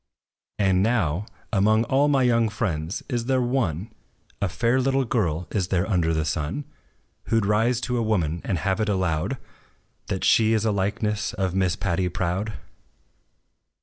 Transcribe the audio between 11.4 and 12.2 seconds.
Miss PATTY